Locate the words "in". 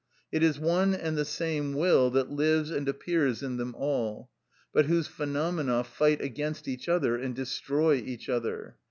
3.43-3.57